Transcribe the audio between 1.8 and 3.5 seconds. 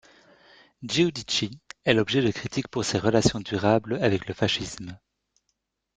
est l'objet de critiques pour ses relations